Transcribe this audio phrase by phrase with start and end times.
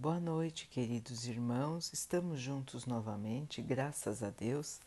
[0.00, 1.92] Boa noite, queridos irmãos.
[1.92, 4.78] Estamos juntos novamente, graças a Deus.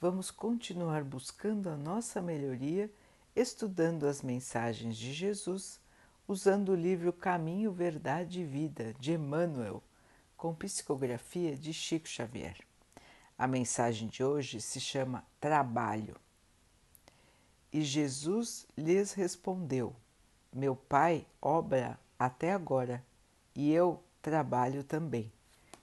[0.00, 2.90] Vamos continuar buscando a nossa melhoria,
[3.36, 5.78] estudando as mensagens de Jesus,
[6.26, 9.80] usando o livro Caminho, Verdade e Vida de Emmanuel,
[10.36, 12.56] com psicografia de Chico Xavier.
[13.38, 16.16] A mensagem de hoje se chama Trabalho.
[17.72, 19.94] E Jesus lhes respondeu:
[20.52, 23.06] Meu Pai obra até agora,
[23.54, 25.32] e eu trabalho também.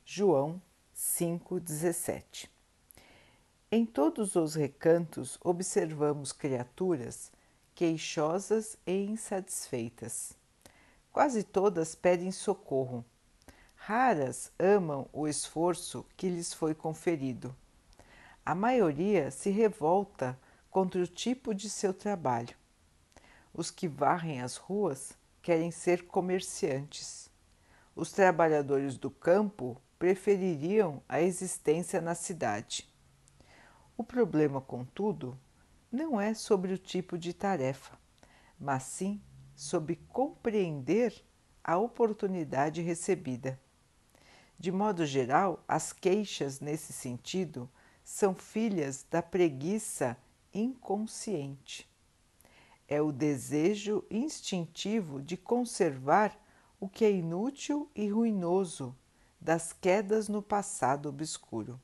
[0.04, 0.62] João
[0.96, 2.50] 5,17
[3.72, 7.32] Em todos os recantos observamos criaturas
[7.76, 10.34] queixosas e insatisfeitas.
[11.12, 13.04] Quase todas pedem socorro.
[13.76, 17.56] Raras amam o esforço que lhes foi conferido.
[18.46, 20.40] A maioria se revolta
[20.72, 22.56] contra o tipo de seu trabalho.
[23.54, 27.25] Os que varrem as ruas querem ser comerciantes.
[27.96, 32.90] Os trabalhadores do campo prefeririam a existência na cidade.
[33.96, 35.40] O problema, contudo,
[35.90, 37.98] não é sobre o tipo de tarefa,
[38.60, 39.22] mas sim
[39.56, 41.24] sobre compreender
[41.64, 43.58] a oportunidade recebida.
[44.60, 47.70] De modo geral, as queixas nesse sentido
[48.04, 50.18] são filhas da preguiça
[50.54, 51.90] inconsciente.
[52.90, 56.38] É o desejo instintivo de conservar
[56.80, 58.96] o que é inútil e ruinoso
[59.40, 61.80] das quedas no passado obscuro.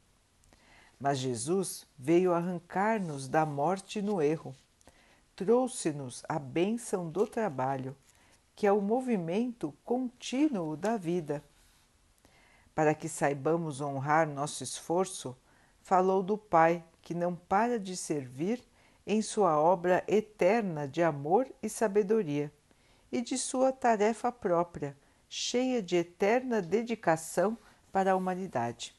[1.00, 4.56] Mas Jesus veio arrancar-nos da morte no erro,
[5.36, 7.96] trouxe-nos a bênção do trabalho,
[8.56, 11.44] que é o movimento contínuo da vida.
[12.76, 15.36] Para que saibamos honrar nosso esforço,
[15.82, 18.64] falou do Pai que não para de servir
[19.06, 22.52] em sua obra eterna de amor e sabedoria,
[23.12, 27.58] e de sua tarefa própria, cheia de eterna dedicação
[27.92, 28.96] para a humanidade.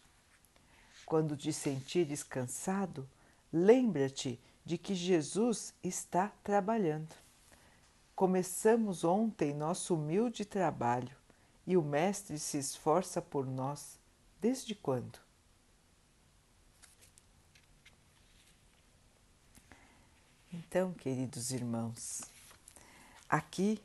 [1.07, 3.09] Quando te sentires cansado,
[3.53, 7.15] lembra-te de que Jesus está trabalhando.
[8.15, 11.17] Começamos ontem nosso humilde trabalho
[11.67, 13.99] e o Mestre se esforça por nós.
[14.41, 15.19] Desde quando?
[20.53, 22.23] Então, queridos irmãos,
[23.29, 23.83] aqui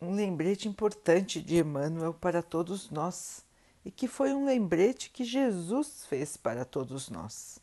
[0.00, 3.44] um lembrete importante de Emmanuel para todos nós
[3.84, 7.58] e que foi um lembrete que Jesus fez para todos nós.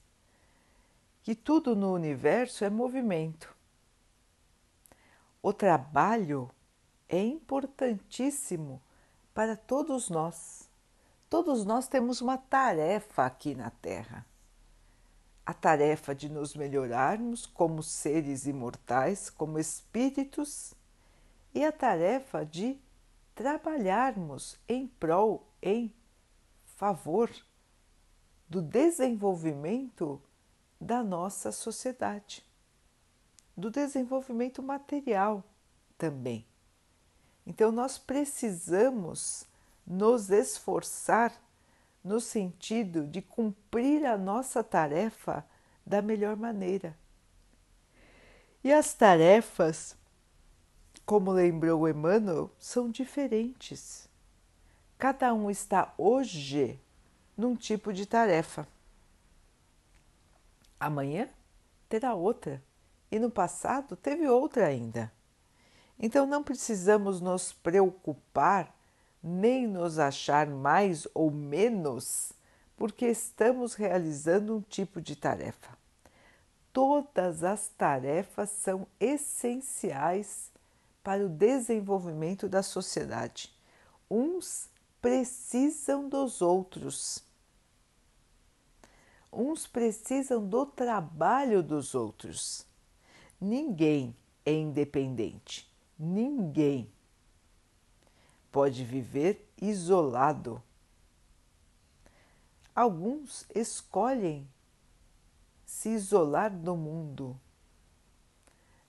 [1.24, 3.56] Que tudo no universo é movimento.
[5.42, 6.50] O trabalho
[7.08, 8.82] é importantíssimo
[9.34, 10.70] para todos nós.
[11.30, 14.26] Todos nós temos uma tarefa aqui na Terra
[15.46, 20.74] a tarefa de nos melhorarmos como seres imortais, como espíritos,
[21.56, 22.78] e a tarefa de
[23.34, 25.92] trabalharmos em prol, em
[26.76, 27.32] favor
[28.50, 30.22] do desenvolvimento
[30.80, 32.46] da nossa sociedade,
[33.56, 35.42] do desenvolvimento material
[35.98, 36.46] também.
[37.48, 39.46] Então, nós precisamos
[39.88, 41.32] nos esforçar
[42.04, 45.46] no sentido de cumprir a nossa tarefa
[45.86, 46.98] da melhor maneira.
[48.64, 49.96] E as tarefas,
[51.06, 54.10] como lembrou Emmanuel, são diferentes.
[54.98, 56.80] Cada um está hoje
[57.38, 58.68] num tipo de tarefa.
[60.80, 61.30] Amanhã
[61.88, 62.64] terá outra
[63.12, 65.12] e no passado teve outra ainda.
[66.00, 68.74] Então não precisamos nos preocupar
[69.22, 72.34] nem nos achar mais ou menos
[72.76, 75.78] porque estamos realizando um tipo de tarefa.
[76.74, 80.52] Todas as tarefas são essenciais
[81.06, 83.56] para o desenvolvimento da sociedade.
[84.10, 84.68] Uns
[85.00, 87.24] precisam dos outros.
[89.32, 92.66] Uns precisam do trabalho dos outros.
[93.40, 95.72] Ninguém é independente.
[95.98, 96.92] Ninguém
[98.52, 100.60] pode viver isolado.
[102.76, 104.50] Alguns escolhem
[105.68, 107.40] se isolar do mundo,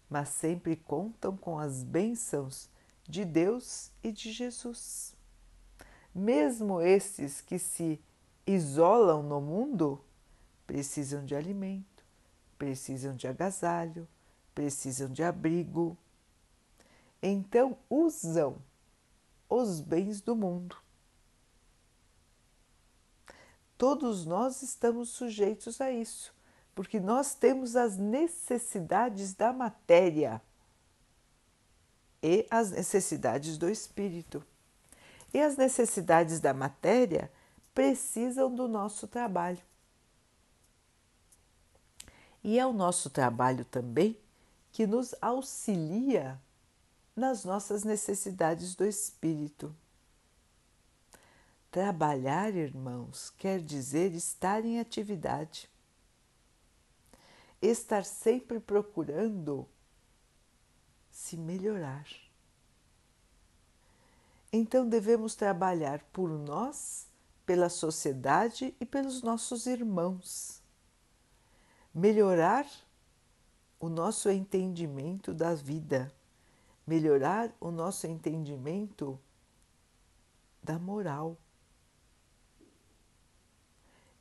[0.08, 2.68] mas sempre contam com as bênçãos
[3.08, 5.14] de Deus e de Jesus.
[6.14, 8.00] Mesmo esses que se
[8.46, 10.00] isolam no mundo
[10.66, 12.04] precisam de alimento,
[12.58, 14.08] precisam de agasalho,
[14.54, 15.96] precisam de abrigo.
[17.22, 18.56] Então usam
[19.48, 20.76] os bens do mundo.
[23.76, 26.34] Todos nós estamos sujeitos a isso,
[26.76, 30.42] porque nós temos as necessidades da matéria
[32.22, 34.44] e as necessidades do espírito.
[35.32, 37.32] E as necessidades da matéria
[37.74, 39.62] precisam do nosso trabalho.
[42.44, 44.14] E é o nosso trabalho também
[44.70, 46.38] que nos auxilia
[47.16, 49.74] nas nossas necessidades do espírito.
[51.70, 55.70] Trabalhar, irmãos, quer dizer estar em atividade,
[57.60, 59.66] estar sempre procurando
[61.10, 62.06] se melhorar.
[64.52, 67.08] Então devemos trabalhar por nós,
[67.44, 70.62] pela sociedade e pelos nossos irmãos.
[71.94, 72.66] Melhorar
[73.80, 76.12] o nosso entendimento da vida,
[76.86, 79.18] melhorar o nosso entendimento
[80.62, 81.36] da moral.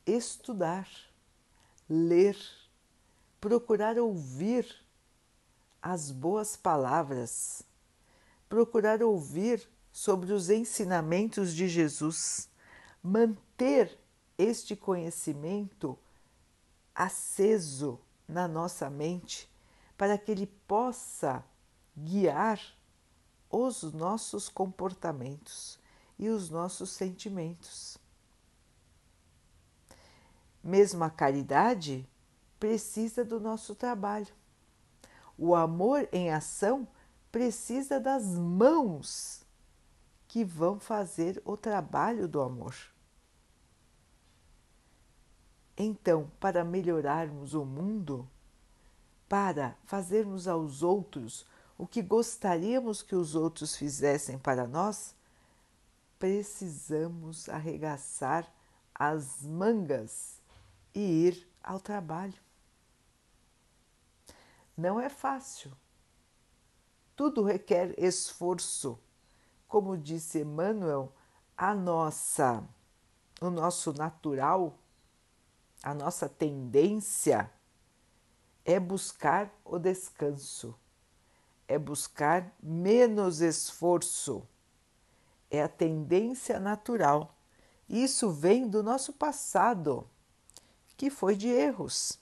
[0.05, 0.87] Estudar,
[1.89, 2.37] ler,
[3.45, 4.65] procurar ouvir
[5.79, 7.61] as boas palavras,
[8.49, 12.49] procurar ouvir sobre os ensinamentos de Jesus,
[13.03, 13.99] manter
[14.35, 15.95] este conhecimento
[16.95, 19.47] aceso na nossa mente
[19.95, 21.45] para que ele possa
[21.95, 22.59] guiar
[23.47, 25.77] os nossos comportamentos
[26.17, 27.99] e os nossos sentimentos.
[30.63, 32.09] Mesmo a caridade
[32.59, 34.33] precisa do nosso trabalho.
[35.37, 36.87] O amor em ação
[37.31, 39.43] precisa das mãos
[40.27, 42.75] que vão fazer o trabalho do amor.
[45.77, 48.27] Então, para melhorarmos o mundo,
[49.27, 51.45] para fazermos aos outros
[51.77, 55.13] o que gostaríamos que os outros fizessem para nós,
[56.17, 58.49] precisamos arregaçar
[58.93, 60.41] as mangas
[60.93, 62.44] e ir ao trabalho.
[64.77, 65.71] Não é fácil.
[67.15, 68.99] Tudo requer esforço
[69.67, 71.11] como disse Emmanuel,
[71.57, 72.63] a nossa,
[73.41, 74.77] o nosso natural,
[75.83, 77.51] a nossa tendência
[78.63, 80.79] é buscar o descanso,
[81.67, 84.47] é buscar menos esforço,
[85.49, 87.35] é a tendência natural.
[87.89, 90.09] Isso vem do nosso passado,
[90.95, 92.17] que foi de erros.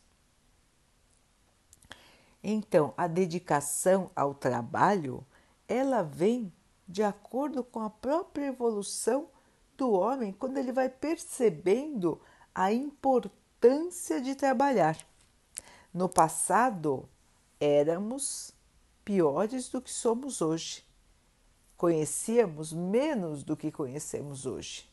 [2.43, 5.25] Então, a dedicação ao trabalho,
[5.67, 6.51] ela vem
[6.85, 9.29] de acordo com a própria evolução
[9.77, 12.19] do homem, quando ele vai percebendo
[12.53, 14.97] a importância de trabalhar.
[15.93, 17.07] No passado,
[17.59, 18.53] éramos
[19.05, 20.83] piores do que somos hoje.
[21.77, 24.89] Conhecíamos menos do que conhecemos hoje.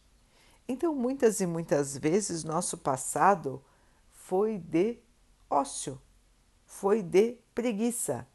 [0.68, 3.60] Então, muitas e muitas vezes, nosso passado
[4.12, 4.98] foi de
[5.48, 6.00] ócio,
[6.70, 8.26] foi de preguiça,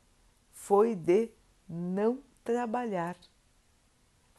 [0.51, 1.29] foi de
[1.67, 3.15] não trabalhar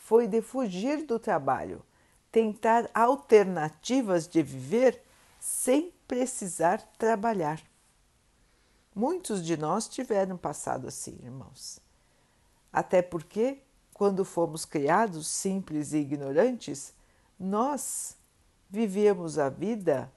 [0.07, 1.85] foi de fugir do trabalho,
[2.31, 5.03] tentar alternativas de viver
[5.41, 7.61] sem precisar trabalhar.
[8.95, 11.81] Muitos de nós tiveram passado assim, irmãos.
[12.73, 13.61] Até porque,
[13.93, 16.95] quando fomos criados simples e ignorantes,
[17.37, 18.17] nós
[18.71, 20.13] vivíamos a vida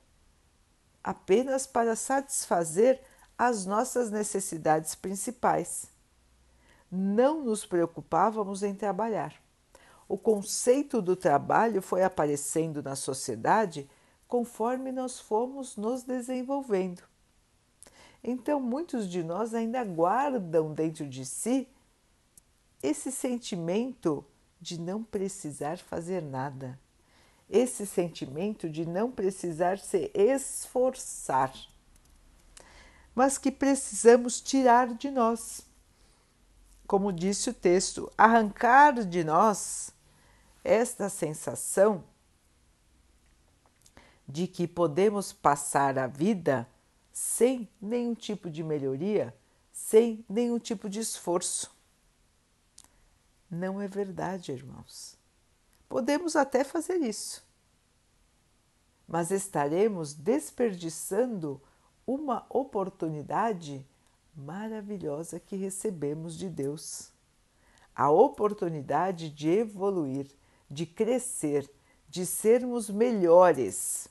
[1.03, 3.01] apenas para satisfazer
[3.39, 5.87] as nossas necessidades principais.
[6.91, 9.33] Não nos preocupávamos em trabalhar
[10.09, 13.87] o conceito do trabalho foi aparecendo na sociedade
[14.27, 17.03] conforme nós fomos nos desenvolvendo.
[18.23, 21.67] Então, muitos de nós ainda guardam dentro de si
[22.81, 24.25] esse sentimento
[24.59, 26.77] de não precisar fazer nada,
[27.47, 31.53] esse sentimento de não precisar se esforçar,
[33.19, 35.67] mas que precisamos tirar de nós.
[36.87, 39.91] Como disse o texto, arrancar de nós
[40.63, 42.01] esta sensação
[44.25, 46.65] de que podemos passar a vida
[47.11, 49.35] sem nenhum tipo de melhoria,
[49.69, 51.69] sem nenhum tipo de esforço.
[53.51, 55.17] Não é verdade, irmãos.
[55.89, 57.45] Podemos até fazer isso,
[59.05, 61.61] mas estaremos desperdiçando
[62.09, 63.85] uma oportunidade
[64.35, 67.11] maravilhosa que recebemos de Deus.
[67.95, 70.27] A oportunidade de evoluir,
[70.67, 71.69] de crescer,
[72.07, 74.07] de sermos melhores.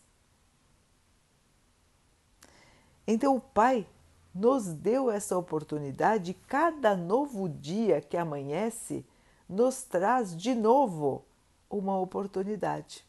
[3.05, 3.85] Então o Pai
[4.33, 9.05] nos deu essa oportunidade, cada novo dia que amanhece
[9.49, 11.25] nos traz de novo
[11.69, 13.08] uma oportunidade.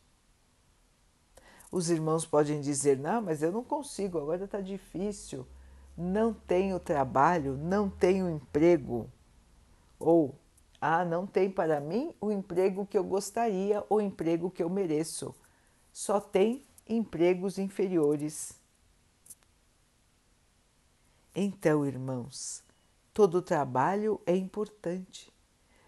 [1.71, 5.45] Os irmãos podem dizer: não, mas eu não consigo, agora está difícil,
[5.97, 9.09] não tenho trabalho, não tenho emprego.
[9.99, 10.35] Ou
[10.81, 15.35] Ah, não tem para mim o emprego que eu gostaria ou emprego que eu mereço.
[15.91, 18.53] Só tem empregos inferiores.
[21.35, 22.63] Então, irmãos,
[23.13, 25.31] todo trabalho é importante.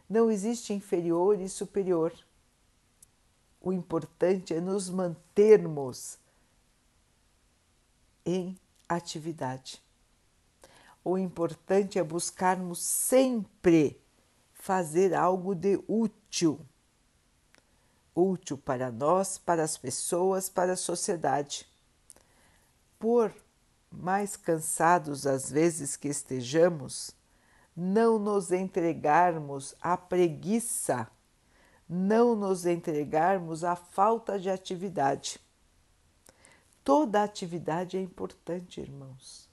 [0.09, 2.13] Não existe inferior e superior.
[3.62, 6.18] O importante é nos mantermos
[8.25, 8.58] em
[8.89, 9.82] atividade.
[11.03, 14.01] O importante é buscarmos sempre
[14.53, 16.60] fazer algo de útil.
[18.15, 21.68] Útil para nós, para as pessoas, para a sociedade.
[23.00, 23.34] Por
[23.91, 27.12] mais cansados às vezes que estejamos,
[27.75, 31.08] não nos entregarmos à preguiça,
[31.93, 35.38] não nos entregarmos à falta de atividade.
[36.86, 39.50] Toda atividade é importante, irmãos.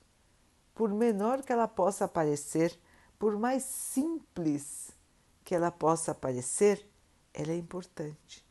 [0.73, 2.79] Por menor que ela possa parecer,
[3.19, 4.93] por mais simples
[5.45, 6.89] que ela possa parecer,
[7.35, 8.47] ela é importante.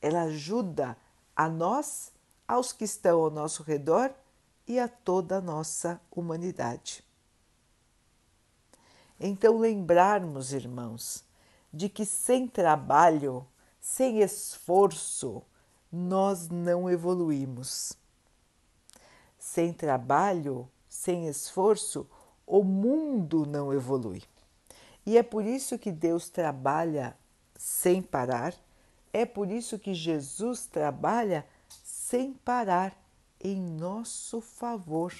[0.00, 0.96] Ela ajuda
[1.34, 2.12] a nós,
[2.46, 4.14] aos que estão ao nosso redor
[4.64, 7.02] e a toda a nossa humanidade.
[9.18, 11.24] Então, lembrarmos, irmãos,
[11.72, 13.46] de que sem trabalho,
[13.80, 15.42] sem esforço,
[15.90, 17.94] nós não evoluímos.
[19.38, 22.08] Sem trabalho, sem esforço,
[22.46, 24.22] o mundo não evolui.
[25.04, 27.16] E é por isso que Deus trabalha
[27.56, 28.54] sem parar,
[29.12, 31.46] é por isso que Jesus trabalha
[31.82, 32.96] sem parar
[33.40, 35.12] em nosso favor.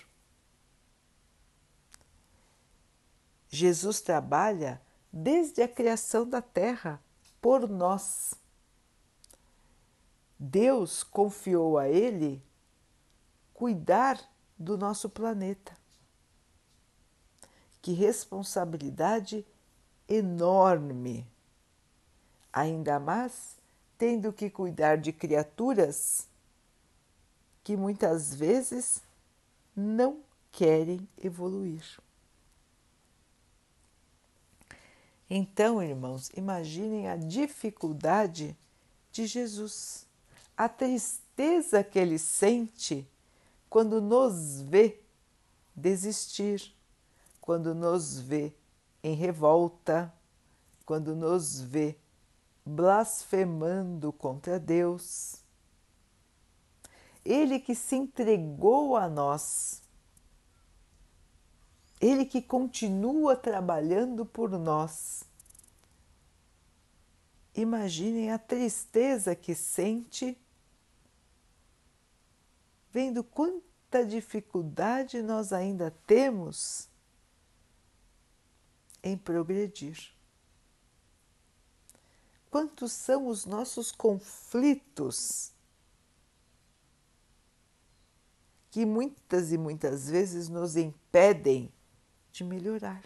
[3.49, 4.81] Jesus trabalha
[5.13, 7.03] desde a criação da terra
[7.41, 8.35] por nós.
[10.39, 12.43] Deus confiou a ele
[13.53, 14.19] cuidar
[14.59, 15.77] do nosso planeta.
[17.81, 19.45] Que responsabilidade
[20.09, 21.27] enorme!
[22.53, 23.57] Ainda mais
[23.97, 26.29] tendo que cuidar de criaturas
[27.63, 29.01] que muitas vezes
[29.77, 32.01] não querem evoluir.
[35.35, 38.55] Então, irmãos, imaginem a dificuldade
[39.11, 40.07] de Jesus,
[40.55, 43.09] a tristeza que ele sente
[43.71, 45.01] quando nos vê
[45.75, 46.77] desistir,
[47.41, 48.53] quando nos vê
[49.03, 50.13] em revolta,
[50.85, 51.97] quando nos vê
[52.63, 55.37] blasfemando contra Deus.
[57.25, 59.82] Ele que se entregou a nós,
[62.03, 65.23] Ele que continua trabalhando por nós.
[67.55, 70.37] Imaginem a tristeza que sente
[72.91, 76.89] vendo quanta dificuldade nós ainda temos
[79.01, 80.13] em progredir.
[82.51, 85.53] Quantos são os nossos conflitos
[88.73, 91.73] que muitas e muitas vezes nos impedem
[92.33, 93.03] de melhorar.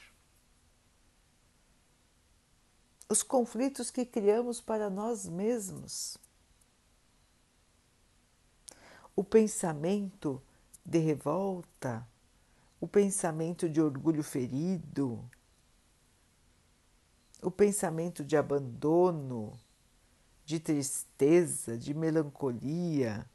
[3.09, 6.17] Os conflitos que criamos para nós mesmos.
[9.15, 10.43] O pensamento
[10.85, 12.07] de revolta,
[12.81, 15.23] o pensamento de orgulho ferido,
[17.43, 19.59] o pensamento de abandono,
[20.45, 23.29] de tristeza, de melancolia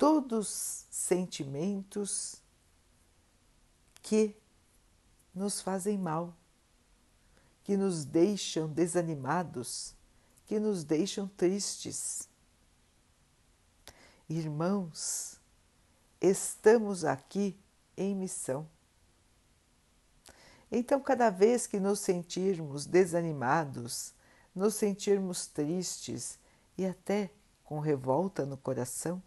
[0.00, 2.39] todos sentimentos
[4.02, 4.36] que
[5.34, 6.36] nos fazem mal,
[7.62, 9.94] que nos deixam desanimados,
[10.46, 12.28] que nos deixam tristes.
[14.28, 15.40] Irmãos,
[16.20, 17.58] estamos aqui
[17.96, 18.68] em missão.
[20.72, 24.14] Então, cada vez que nos sentirmos desanimados,
[24.54, 26.38] nos sentirmos tristes
[26.78, 27.30] e até
[27.64, 29.22] com revolta no coração,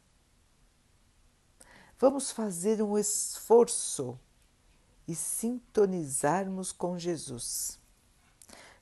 [2.04, 4.20] Vamos fazer um esforço
[5.08, 7.80] e sintonizarmos com Jesus.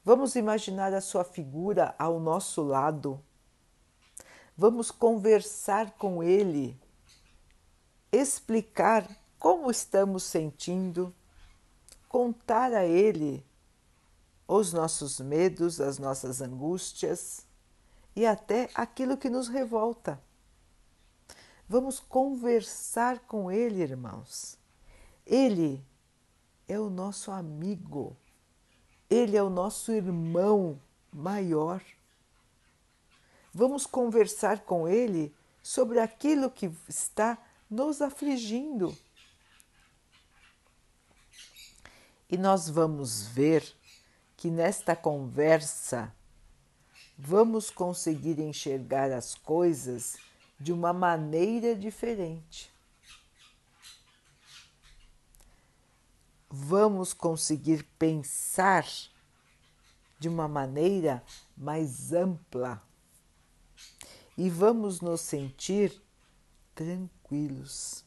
[0.04, 3.24] Vamos imaginar a sua figura ao nosso lado.
[4.58, 6.80] Vamos conversar com Ele,
[8.12, 11.14] explicar como estamos sentindo,
[12.10, 13.46] contar a Ele
[14.48, 17.46] os nossos medos, as nossas angústias
[18.16, 20.22] e até aquilo que nos revolta.
[21.70, 24.58] Vamos conversar com Ele, irmãos.
[25.26, 25.84] Ele
[26.72, 28.16] é o nosso amigo,
[29.10, 30.80] Ele é o nosso irmão
[31.12, 31.84] maior.
[33.54, 37.38] Vamos conversar com Ele sobre aquilo que está
[37.70, 38.98] nos afligindo.
[42.30, 43.70] E nós vamos ver
[44.38, 46.16] que nesta conversa
[47.18, 50.16] vamos conseguir enxergar as coisas
[50.58, 52.71] de uma maneira diferente.
[56.54, 58.86] Vamos conseguir pensar
[60.20, 61.24] de uma maneira
[61.56, 62.84] mais ampla
[64.38, 66.04] e vamos nos sentir
[66.76, 68.04] tranquilos,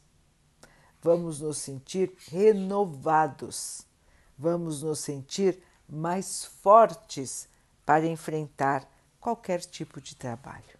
[1.01, 3.87] vamos nos sentir renovados,
[4.37, 5.59] vamos nos sentir
[5.89, 7.49] mais fortes
[7.83, 8.87] para enfrentar
[9.19, 10.77] qualquer tipo de trabalho.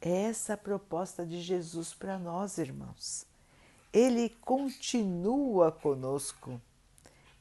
[0.00, 3.26] É essa a proposta de Jesus para nós, irmãos.
[3.96, 6.60] Ele continua conosco,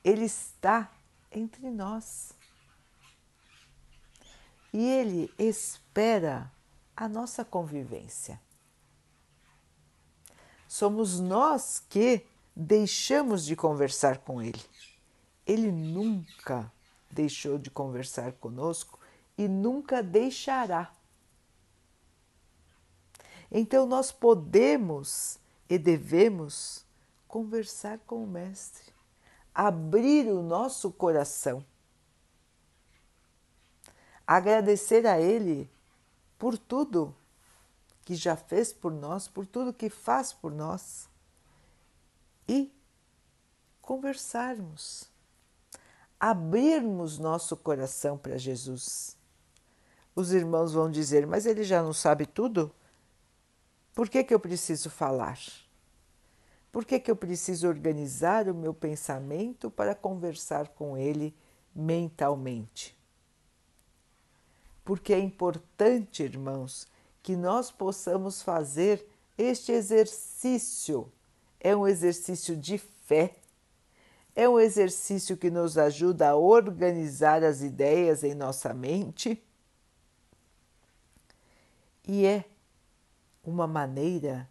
[0.02, 0.90] ele está
[1.30, 2.32] entre nós.
[4.72, 6.50] E ele espera
[6.96, 8.40] a nossa convivência.
[10.66, 14.64] Somos nós que deixamos de conversar com ele.
[15.46, 16.72] Ele nunca
[17.12, 18.98] deixou de conversar conosco
[19.38, 20.90] e nunca deixará.
[23.52, 25.38] Então nós podemos
[25.70, 26.86] e devemos
[27.28, 28.94] conversar com o Mestre,
[29.54, 31.66] abrir o nosso coração,
[34.26, 35.70] agradecer a Ele
[36.38, 37.16] por tudo
[38.04, 41.10] que já fez por nós, por tudo que faz por nós
[42.48, 42.72] e
[43.82, 45.10] conversarmos,
[46.20, 49.18] abrirmos nosso coração para Jesus.
[50.16, 52.72] Os irmãos vão dizer, mas ele já não sabe tudo?
[53.96, 55.40] Por que, que eu preciso falar?
[56.70, 61.34] Por que, que eu preciso organizar o meu pensamento para conversar com ele
[61.74, 62.94] mentalmente?
[64.84, 66.86] Porque é importante, irmãos,
[67.24, 71.10] que nós possamos fazer este exercício.
[71.58, 73.38] É um exercício de fé,
[74.36, 79.42] é um exercício que nos ajuda a organizar as ideias em nossa mente
[82.08, 82.46] e é
[83.46, 84.50] uma maneira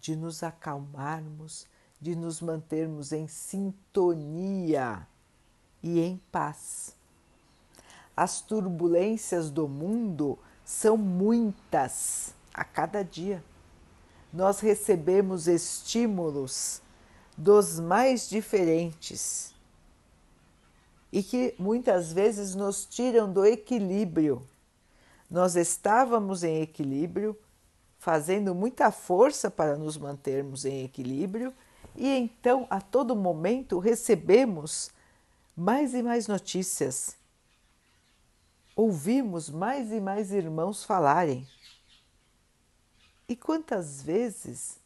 [0.00, 1.66] de nos acalmarmos,
[2.00, 5.06] de nos mantermos em sintonia
[5.82, 6.96] e em paz.
[8.16, 13.44] As turbulências do mundo são muitas a cada dia.
[14.32, 16.80] Nós recebemos estímulos
[17.36, 19.54] dos mais diferentes
[21.12, 24.46] e que muitas vezes nos tiram do equilíbrio.
[25.28, 27.36] Nós estávamos em equilíbrio,
[28.00, 31.52] fazendo muita força para nos mantermos em equilíbrio,
[31.94, 34.90] e então a todo momento recebemos
[35.54, 37.14] mais e mais notícias.
[38.74, 41.46] Ouvimos mais e mais irmãos falarem.
[43.28, 44.78] E quantas vezes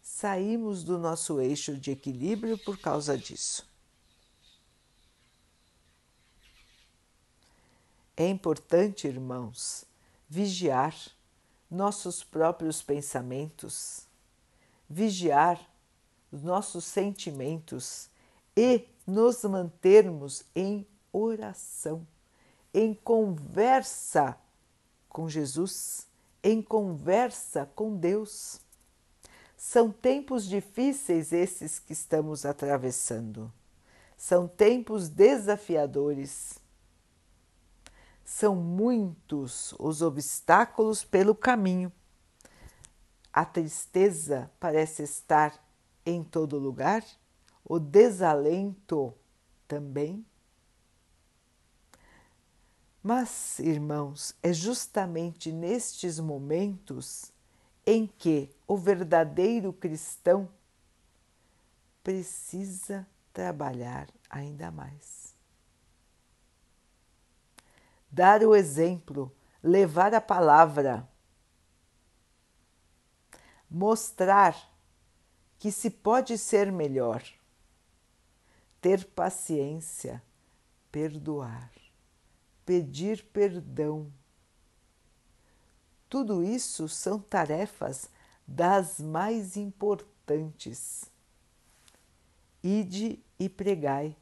[0.00, 3.68] saímos do nosso eixo de equilíbrio por causa disso?
[8.16, 9.84] É importante, irmãos,
[10.28, 10.94] vigiar
[11.70, 14.06] nossos próprios pensamentos,
[14.88, 15.60] vigiar
[16.32, 18.08] os nossos sentimentos
[18.56, 22.06] e nos mantermos em oração,
[22.72, 24.36] em conversa
[25.08, 26.06] com Jesus,
[26.42, 28.60] em conversa com Deus.
[29.56, 33.52] São tempos difíceis esses que estamos atravessando.
[34.16, 36.59] São tempos desafiadores
[38.30, 41.92] são muitos os obstáculos pelo caminho.
[43.32, 45.60] A tristeza parece estar
[46.06, 47.04] em todo lugar,
[47.64, 49.12] o desalento
[49.66, 50.24] também.
[53.02, 57.32] Mas, irmãos, é justamente nestes momentos
[57.84, 60.48] em que o verdadeiro cristão
[62.04, 65.19] precisa trabalhar ainda mais
[68.10, 71.08] dar o exemplo, levar a palavra,
[73.70, 74.56] mostrar
[75.58, 77.22] que se pode ser melhor,
[78.80, 80.22] ter paciência,
[80.90, 81.70] perdoar,
[82.64, 84.12] pedir perdão.
[86.08, 88.10] Tudo isso são tarefas
[88.46, 91.04] das mais importantes.
[92.62, 94.16] Ide e pregai,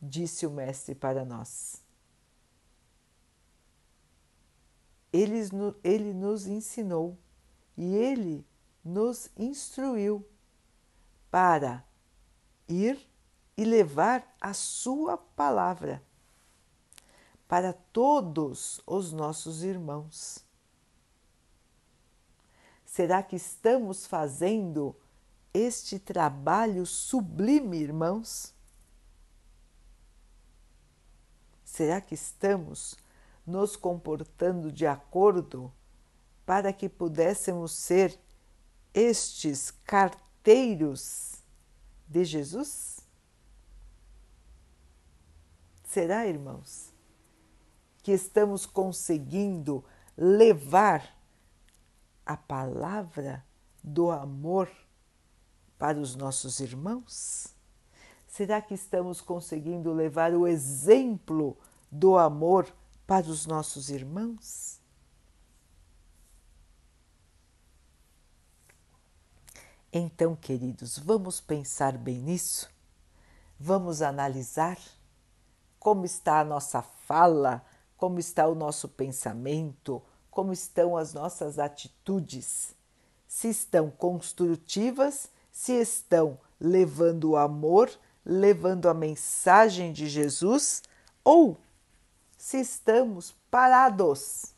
[0.00, 1.87] disse o Mestre para nós.
[5.12, 5.40] Ele,
[5.82, 7.16] ele nos ensinou
[7.76, 8.46] e ele
[8.84, 10.26] nos instruiu
[11.30, 11.84] para
[12.68, 12.98] ir
[13.56, 16.02] e levar a Sua palavra
[17.46, 20.44] para todos os nossos irmãos.
[22.84, 24.94] Será que estamos fazendo
[25.52, 28.54] este trabalho sublime, irmãos?
[31.64, 32.96] Será que estamos
[33.48, 35.72] nos comportando de acordo
[36.44, 38.18] para que pudéssemos ser
[38.92, 41.42] estes carteiros
[42.06, 43.00] de Jesus?
[45.84, 46.92] Será, irmãos,
[48.02, 49.84] que estamos conseguindo
[50.16, 51.16] levar
[52.24, 53.44] a palavra
[53.82, 54.70] do amor
[55.78, 57.54] para os nossos irmãos?
[58.26, 61.56] Será que estamos conseguindo levar o exemplo
[61.90, 62.70] do amor
[63.08, 64.82] para os nossos irmãos?
[69.90, 72.70] Então, queridos, vamos pensar bem nisso?
[73.58, 74.78] Vamos analisar
[75.78, 77.64] como está a nossa fala,
[77.96, 82.74] como está o nosso pensamento, como estão as nossas atitudes,
[83.26, 87.90] se estão construtivas, se estão levando o amor,
[88.22, 90.82] levando a mensagem de Jesus
[91.24, 91.58] ou
[92.38, 94.54] se estamos parados,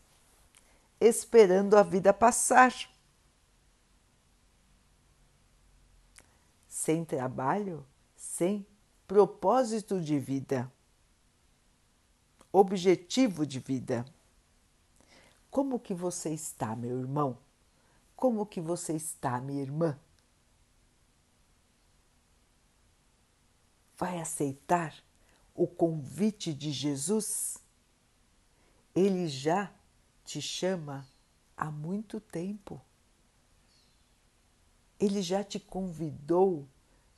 [1.01, 2.75] esperando a vida passar.
[6.69, 8.67] Sem trabalho, sem
[9.09, 10.71] propósito de vida,
[12.53, 14.05] objetivo de vida.
[15.51, 17.39] Como que você está, meu irmão?
[18.15, 19.99] Como que você está, minha irmã?
[23.97, 24.95] Vai aceitar
[25.55, 27.60] o convite de Jesus?
[28.95, 29.73] Ele já
[30.25, 31.07] te chama
[31.57, 32.81] há muito tempo.
[34.99, 36.69] Ele já te convidou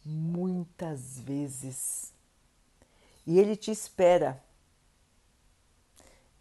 [0.05, 2.13] muitas vezes.
[3.27, 4.43] E ele te espera.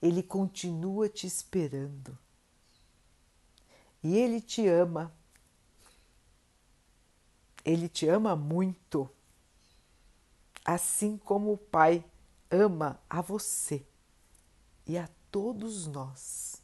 [0.01, 2.17] Ele continua te esperando.
[4.03, 5.13] E ele te ama.
[7.63, 9.09] Ele te ama muito
[10.63, 12.03] assim como o Pai
[12.49, 13.85] ama a você
[14.85, 16.61] e a todos nós.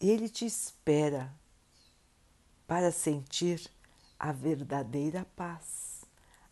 [0.00, 1.32] Ele te espera
[2.66, 3.70] para sentir
[4.18, 6.04] a verdadeira paz,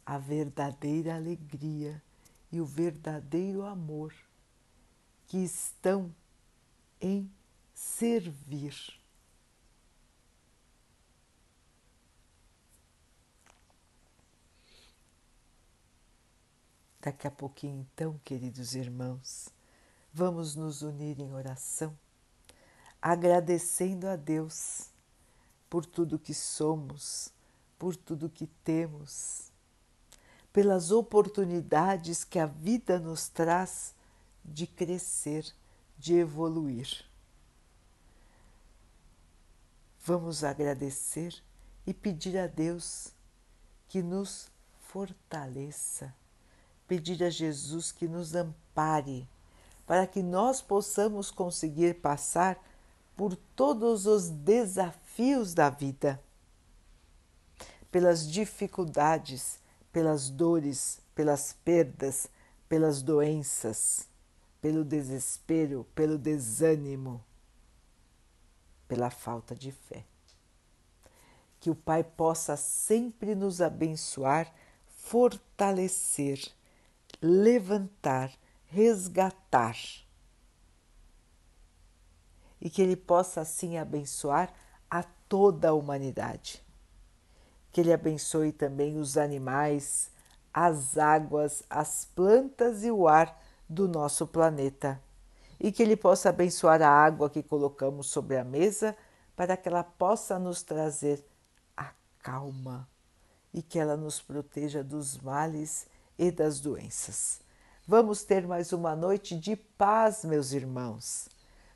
[0.05, 2.01] a verdadeira alegria
[2.53, 4.15] e o verdadeiro amor
[5.27, 6.15] que estão
[7.01, 7.31] em
[7.73, 9.01] servir.
[17.01, 19.49] Daqui a pouquinho, então, queridos irmãos,
[20.13, 21.97] vamos nos unir em oração,
[23.01, 24.89] agradecendo a Deus
[25.69, 27.33] por tudo que somos,
[27.79, 29.51] por tudo que temos,
[30.53, 33.95] pelas oportunidades que a vida nos traz
[34.45, 35.47] de crescer,
[35.99, 37.05] de evoluir.
[40.05, 41.43] Vamos agradecer
[41.87, 43.13] e pedir a Deus
[43.89, 44.51] que nos
[44.89, 46.15] fortaleça
[46.91, 49.25] pedir a Jesus que nos ampare,
[49.91, 52.65] para que nós possamos conseguir passar
[53.17, 56.23] por todos os desafios da vida,
[57.91, 59.59] pelas dificuldades,
[59.93, 62.29] pelas dores, pelas perdas,
[62.69, 64.07] pelas doenças,
[64.63, 67.21] pelo desespero, pelo desânimo,
[68.87, 70.05] pela falta de fé.
[71.59, 74.55] Que o Pai possa sempre nos abençoar,
[74.87, 76.39] fortalecer
[77.21, 78.33] levantar,
[78.71, 79.77] resgatar.
[82.61, 84.53] E que Ele possa assim abençoar
[84.91, 86.63] a toda a humanidade.
[87.73, 90.11] Que Ele abençoe também os animais,
[90.53, 95.01] as águas, as plantas e o ar do nosso planeta.
[95.59, 98.97] E que Ele possa abençoar a água que colocamos sobre a mesa
[99.37, 101.25] para que ela possa nos trazer
[101.77, 102.87] a calma
[103.55, 105.87] e que ela nos proteja dos males
[106.19, 107.41] e das doenças.
[107.91, 111.29] Vamos ter mais uma noite de paz, meus irmãos.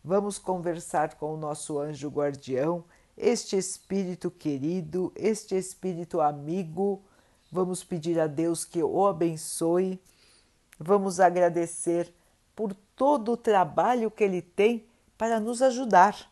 [0.05, 2.85] Vamos conversar com o nosso anjo guardião,
[3.17, 7.03] este espírito querido, este espírito amigo.
[7.51, 10.01] Vamos pedir a Deus que o abençoe.
[10.79, 12.15] Vamos agradecer
[12.55, 14.87] por todo o trabalho que ele tem
[15.19, 16.31] para nos ajudar.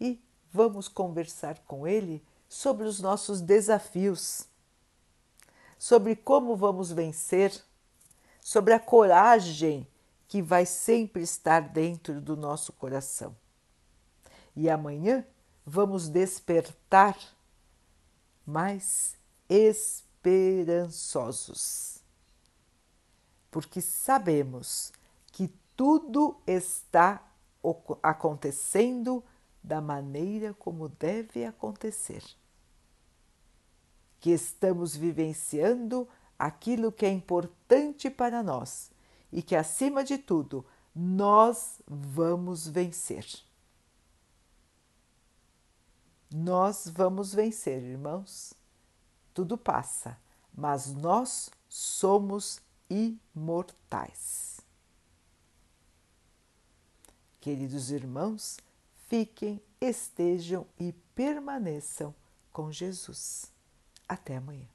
[0.00, 0.18] E
[0.50, 4.48] vamos conversar com ele sobre os nossos desafios
[5.80, 7.52] sobre como vamos vencer,
[8.38, 9.88] sobre a coragem
[10.28, 13.34] que vai sempre estar dentro do nosso coração.
[14.54, 15.26] E amanhã
[15.64, 17.16] vamos despertar
[18.44, 19.16] mais
[19.48, 22.02] esperançosos,
[23.50, 24.92] porque sabemos
[25.32, 27.26] que tudo está
[28.02, 29.24] acontecendo
[29.62, 32.22] da maneira como deve acontecer
[34.20, 36.06] que estamos vivenciando
[36.38, 38.90] aquilo que é importante para nós
[39.32, 43.26] e que, acima de tudo, nós vamos vencer.
[46.32, 48.54] Nós vamos vencer, irmãos.
[49.32, 50.18] Tudo passa,
[50.54, 54.60] mas nós somos imortais.
[57.40, 58.58] Queridos irmãos,
[59.08, 62.14] fiquem, estejam e permaneçam
[62.52, 63.50] com Jesus.
[64.14, 64.66] Até amanhã.